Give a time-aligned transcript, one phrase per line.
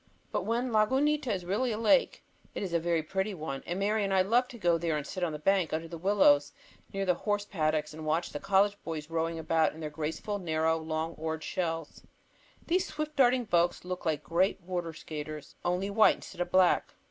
[0.31, 2.23] But when Lagunita is really a lake,
[2.55, 5.05] it is a very pretty one, and Mary and I love to go there and
[5.05, 6.53] sit on the bank under the willows
[6.91, 10.75] near the horse paddocks and watch the college boys rowing about in their graceful, narrow,
[10.75, 12.01] long oared shells.
[12.65, 16.95] These swift darting boats look like great water skaters, only white instead of black.